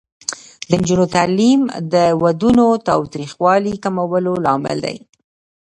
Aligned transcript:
د 0.69 0.71
نجونو 0.81 1.05
تعلیم 1.15 1.61
د 1.93 1.95
ودونو 2.21 2.67
تاوتریخوالي 2.87 3.73
کمولو 3.83 4.33
لامل 4.45 4.77
دی. 4.85 4.97